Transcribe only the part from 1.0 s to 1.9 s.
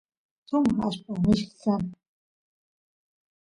mishki kan